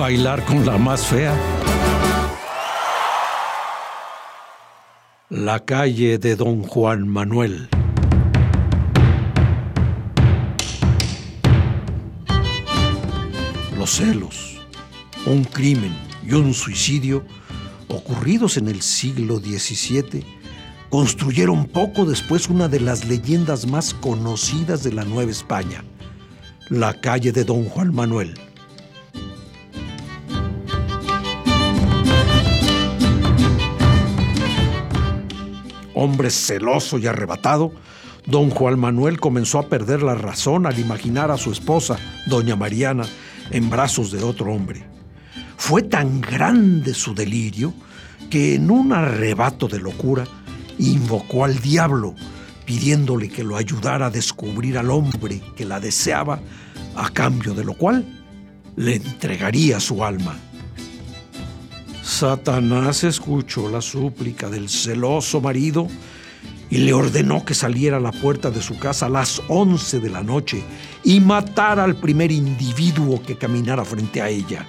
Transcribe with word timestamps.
Bailar 0.00 0.42
con 0.46 0.64
la 0.64 0.78
más 0.78 1.06
fea. 1.06 1.36
La 5.28 5.62
calle 5.62 6.16
de 6.16 6.36
Don 6.36 6.62
Juan 6.62 7.06
Manuel. 7.06 7.68
Los 13.76 13.90
celos, 13.90 14.62
un 15.26 15.44
crimen 15.44 15.94
y 16.26 16.32
un 16.32 16.54
suicidio 16.54 17.22
ocurridos 17.88 18.56
en 18.56 18.68
el 18.68 18.80
siglo 18.80 19.36
XVII 19.36 20.24
construyeron 20.88 21.66
poco 21.66 22.06
después 22.06 22.48
una 22.48 22.68
de 22.68 22.80
las 22.80 23.04
leyendas 23.04 23.66
más 23.66 23.92
conocidas 23.92 24.82
de 24.82 24.94
la 24.94 25.04
Nueva 25.04 25.30
España, 25.30 25.84
la 26.70 26.94
calle 26.94 27.32
de 27.32 27.44
Don 27.44 27.66
Juan 27.66 27.94
Manuel. 27.94 28.49
Hombre 36.00 36.30
celoso 36.30 36.96
y 36.96 37.06
arrebatado, 37.06 37.72
don 38.24 38.48
Juan 38.48 38.78
Manuel 38.78 39.20
comenzó 39.20 39.58
a 39.58 39.68
perder 39.68 40.02
la 40.02 40.14
razón 40.14 40.64
al 40.64 40.78
imaginar 40.78 41.30
a 41.30 41.36
su 41.36 41.52
esposa, 41.52 41.98
doña 42.26 42.56
Mariana, 42.56 43.04
en 43.50 43.68
brazos 43.68 44.10
de 44.10 44.22
otro 44.22 44.50
hombre. 44.50 44.82
Fue 45.58 45.82
tan 45.82 46.22
grande 46.22 46.94
su 46.94 47.14
delirio 47.14 47.74
que 48.30 48.54
en 48.54 48.70
un 48.70 48.94
arrebato 48.94 49.68
de 49.68 49.78
locura 49.78 50.24
invocó 50.78 51.44
al 51.44 51.60
diablo, 51.60 52.14
pidiéndole 52.64 53.28
que 53.28 53.44
lo 53.44 53.58
ayudara 53.58 54.06
a 54.06 54.10
descubrir 54.10 54.78
al 54.78 54.90
hombre 54.90 55.42
que 55.54 55.66
la 55.66 55.80
deseaba, 55.80 56.40
a 56.96 57.10
cambio 57.10 57.52
de 57.52 57.64
lo 57.64 57.74
cual 57.74 58.06
le 58.74 58.94
entregaría 58.94 59.78
su 59.80 60.02
alma. 60.02 60.34
Satanás 62.02 63.04
escuchó 63.04 63.68
la 63.68 63.80
súplica 63.80 64.48
del 64.48 64.68
celoso 64.68 65.40
marido 65.40 65.86
y 66.70 66.78
le 66.78 66.92
ordenó 66.92 67.44
que 67.44 67.54
saliera 67.54 67.98
a 67.98 68.00
la 68.00 68.12
puerta 68.12 68.50
de 68.50 68.62
su 68.62 68.78
casa 68.78 69.06
a 69.06 69.10
las 69.10 69.42
11 69.48 70.00
de 70.00 70.08
la 70.08 70.22
noche 70.22 70.62
y 71.04 71.20
matara 71.20 71.84
al 71.84 71.96
primer 71.96 72.30
individuo 72.30 73.20
que 73.22 73.36
caminara 73.36 73.84
frente 73.84 74.22
a 74.22 74.28
ella. 74.28 74.66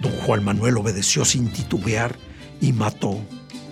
Don 0.00 0.12
Juan 0.12 0.44
Manuel 0.44 0.76
obedeció 0.78 1.24
sin 1.24 1.48
titubear 1.48 2.16
y 2.60 2.72
mató, 2.72 3.20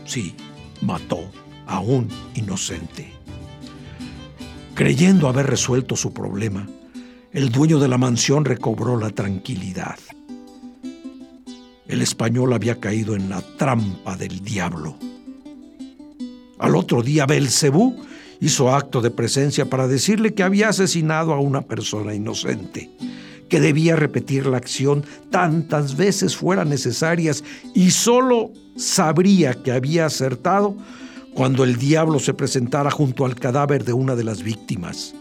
sí, 0.04 0.34
mató 0.80 1.30
a 1.66 1.80
un 1.80 2.08
inocente. 2.34 3.12
Creyendo 4.74 5.28
haber 5.28 5.46
resuelto 5.46 5.96
su 5.96 6.12
problema, 6.14 6.68
el 7.32 7.50
dueño 7.50 7.78
de 7.78 7.88
la 7.88 7.98
mansión 7.98 8.44
recobró 8.44 8.96
la 8.96 9.10
tranquilidad. 9.10 9.98
El 11.90 12.02
español 12.02 12.52
había 12.52 12.78
caído 12.78 13.16
en 13.16 13.28
la 13.28 13.42
trampa 13.58 14.16
del 14.16 14.44
diablo. 14.44 14.94
Al 16.60 16.76
otro 16.76 17.02
día, 17.02 17.26
Belcebú 17.26 18.04
hizo 18.40 18.72
acto 18.72 19.00
de 19.00 19.10
presencia 19.10 19.68
para 19.68 19.88
decirle 19.88 20.32
que 20.32 20.44
había 20.44 20.68
asesinado 20.68 21.32
a 21.32 21.40
una 21.40 21.62
persona 21.62 22.14
inocente, 22.14 22.88
que 23.48 23.58
debía 23.58 23.96
repetir 23.96 24.46
la 24.46 24.58
acción 24.58 25.04
tantas 25.30 25.96
veces 25.96 26.36
fueran 26.36 26.68
necesarias 26.68 27.42
y 27.74 27.90
solo 27.90 28.52
sabría 28.76 29.54
que 29.54 29.72
había 29.72 30.06
acertado 30.06 30.76
cuando 31.34 31.64
el 31.64 31.74
diablo 31.74 32.20
se 32.20 32.34
presentara 32.34 32.92
junto 32.92 33.26
al 33.26 33.34
cadáver 33.34 33.84
de 33.84 33.94
una 33.94 34.14
de 34.14 34.22
las 34.22 34.44
víctimas. 34.44 35.12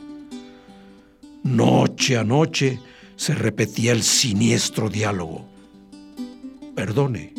Noche 1.42 2.16
a 2.16 2.24
noche 2.24 2.80
se 3.16 3.34
repetía 3.34 3.92
el 3.92 4.04
siniestro 4.04 4.88
diálogo. 4.88 5.59
Perdone, 6.80 7.34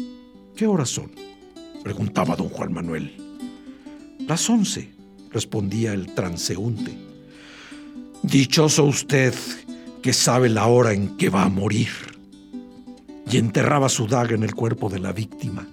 ¿qué 0.55 0.67
horas 0.67 0.91
son? 0.91 1.11
preguntaba 1.83 2.37
don 2.37 2.51
Juan 2.51 2.75
Manuel. 2.75 3.17
Las 4.29 4.51
once, 4.51 4.93
respondía 5.33 5.95
el 5.95 6.15
transeúnte. 6.15 6.95
Dichoso 8.23 8.85
usted 8.85 9.33
que 10.03 10.13
sabe 10.13 10.51
la 10.51 10.67
hora 10.67 10.93
en 10.93 11.17
que 11.17 11.31
va 11.31 11.45
a 11.45 11.49
morir. 11.49 11.89
Y 13.31 13.39
enterraba 13.39 13.89
su 13.89 14.07
daga 14.07 14.35
en 14.35 14.43
el 14.43 14.55
cuerpo 14.55 14.91
de 14.91 14.99
la 14.99 15.13
víctima. 15.13 15.67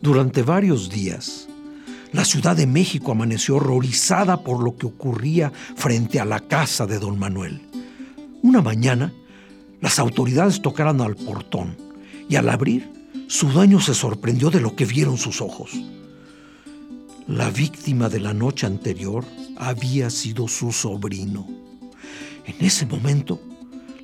Durante 0.00 0.42
varios 0.42 0.90
días, 0.90 1.48
la 2.10 2.24
Ciudad 2.24 2.56
de 2.56 2.66
México 2.66 3.12
amaneció 3.12 3.54
horrorizada 3.58 4.42
por 4.42 4.60
lo 4.60 4.76
que 4.76 4.86
ocurría 4.86 5.52
frente 5.76 6.18
a 6.18 6.24
la 6.24 6.40
casa 6.40 6.84
de 6.84 6.98
don 6.98 7.16
Manuel. 7.16 7.62
Una 8.42 8.60
mañana, 8.60 9.12
las 9.80 10.00
autoridades 10.00 10.60
tocaron 10.60 11.00
al 11.00 11.14
portón 11.14 11.86
y 12.28 12.36
al 12.36 12.48
abrir, 12.48 12.92
su 13.26 13.48
dueño 13.48 13.80
se 13.80 13.94
sorprendió 13.94 14.50
de 14.50 14.60
lo 14.60 14.76
que 14.76 14.84
vieron 14.84 15.18
sus 15.18 15.40
ojos. 15.40 15.70
La 17.26 17.50
víctima 17.50 18.08
de 18.08 18.20
la 18.20 18.32
noche 18.32 18.66
anterior 18.66 19.24
había 19.56 20.08
sido 20.10 20.48
su 20.48 20.72
sobrino. 20.72 21.46
En 22.46 22.64
ese 22.64 22.86
momento, 22.86 23.40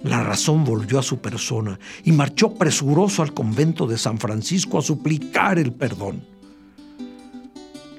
la 0.02 0.22
razón 0.22 0.64
volvió 0.64 0.98
a 0.98 1.02
su 1.02 1.18
persona 1.18 1.78
y 2.04 2.12
marchó 2.12 2.54
presuroso 2.54 3.22
al 3.22 3.32
convento 3.32 3.86
de 3.86 3.96
San 3.96 4.18
Francisco 4.18 4.78
a 4.78 4.82
suplicar 4.82 5.58
el 5.58 5.72
perdón. 5.72 6.22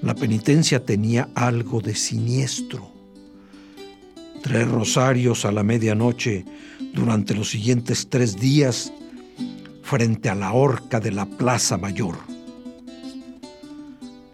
La 0.03 0.13
penitencia 0.13 0.85
tenía 0.85 1.29
algo 1.33 1.81
de 1.81 1.95
siniestro. 1.95 2.91
Tres 4.43 4.67
rosarios 4.67 5.45
a 5.45 5.51
la 5.51 5.63
medianoche 5.63 6.45
durante 6.93 7.33
los 7.33 7.49
siguientes 7.49 8.07
tres 8.07 8.39
días 8.39 8.93
frente 9.85 10.29
a 10.29 10.35
la 10.35 10.51
horca 10.51 10.99
de 10.99 11.11
la 11.11 11.27
Plaza 11.27 11.77
Mayor. 11.77 12.17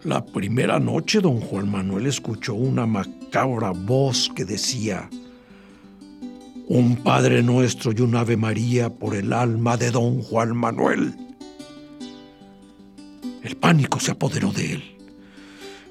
La 0.02 0.24
primera 0.24 0.80
noche 0.80 1.20
don 1.20 1.42
Juan 1.42 1.70
Manuel 1.70 2.06
escuchó 2.06 2.54
una 2.54 2.86
macabra 2.86 3.72
voz 3.72 4.30
que 4.34 4.46
decía, 4.46 5.10
un 6.68 6.96
Padre 6.96 7.42
Nuestro 7.42 7.92
y 7.92 8.00
un 8.00 8.16
Ave 8.16 8.38
María 8.38 8.88
por 8.88 9.14
el 9.14 9.34
alma 9.34 9.76
de 9.76 9.90
don 9.90 10.22
Juan 10.22 10.56
Manuel. 10.56 11.14
El 13.42 13.56
pánico 13.58 14.00
se 14.00 14.12
apoderó 14.12 14.52
de 14.52 14.72
él, 14.72 14.82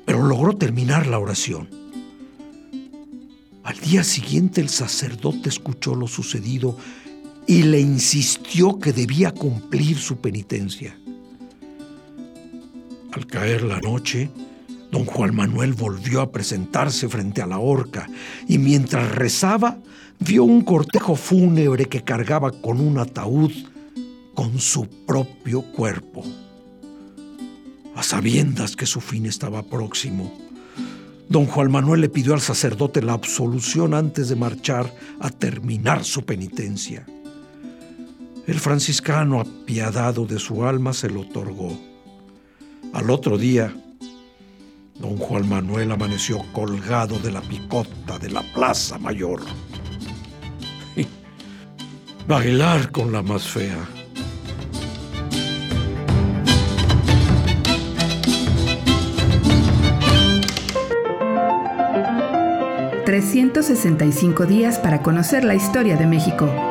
pero 0.06 0.24
logró 0.24 0.54
terminar 0.58 1.06
la 1.06 1.20
oración. 1.20 1.70
Al 3.64 3.80
día 3.80 4.04
siguiente 4.04 4.60
el 4.60 4.70
sacerdote 4.70 5.50
escuchó 5.50 5.94
lo 5.94 6.08
sucedido 6.08 6.78
y 7.52 7.64
le 7.64 7.82
insistió 7.82 8.80
que 8.80 8.94
debía 8.94 9.34
cumplir 9.34 9.98
su 9.98 10.22
penitencia. 10.22 10.98
Al 13.12 13.28
caer 13.28 13.64
la 13.64 13.82
noche, 13.82 14.32
don 14.90 15.04
Juan 15.04 15.36
Manuel 15.36 15.74
volvió 15.74 16.22
a 16.22 16.32
presentarse 16.32 17.10
frente 17.10 17.42
a 17.42 17.48
la 17.48 17.60
horca 17.60 18.08
y 18.48 18.58
mientras 18.58 19.14
rezaba 19.14 19.80
vio 20.20 20.46
un 20.46 20.62
cortejo 20.62 21.18
fúnebre 21.18 21.88
que 21.88 22.06
cargaba 22.06 22.54
con 22.54 22.80
un 22.80 22.98
ataúd 22.98 23.52
con 24.34 24.58
su 24.58 24.88
propio 25.06 25.62
cuerpo. 25.74 26.24
A 27.98 28.02
sabiendas 28.02 28.78
que 28.78 28.86
su 28.86 29.02
fin 29.02 29.26
estaba 29.26 29.62
próximo, 29.64 30.32
don 31.28 31.48
Juan 31.48 31.70
Manuel 31.70 32.00
le 32.00 32.08
pidió 32.08 32.34
al 32.34 32.40
sacerdote 32.40 33.02
la 33.02 33.12
absolución 33.12 33.94
antes 33.94 34.30
de 34.30 34.38
marchar 34.38 34.96
a 35.20 35.30
terminar 35.30 36.06
su 36.06 36.24
penitencia. 36.24 37.06
El 38.48 38.60
franciscano, 38.60 39.40
apiadado 39.40 40.26
de 40.26 40.40
su 40.40 40.66
alma, 40.66 40.94
se 40.94 41.10
lo 41.10 41.22
otorgó. 41.22 41.80
Al 42.92 43.10
otro 43.12 43.38
día, 43.38 43.74
don 45.00 45.18
Juan 45.18 45.48
Manuel 45.48 45.92
amaneció 45.92 46.40
colgado 46.52 47.20
de 47.20 47.32
la 47.32 47.42
picota 47.42 48.18
de 48.18 48.32
la 48.32 48.42
Plaza 48.42 48.98
Mayor. 48.98 49.42
Bailar 52.28 52.92
con 52.92 53.12
la 53.12 53.22
más 53.22 53.48
fea. 53.48 53.78
...365 63.06 64.46
días 64.46 64.80
para 64.80 65.04
conocer 65.04 65.44
la 65.44 65.54
historia 65.54 65.98
de 65.98 66.08
México... 66.08 66.71